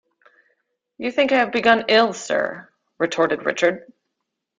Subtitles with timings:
[0.97, 3.93] "You think I have begun ill, sir," retorted Richard.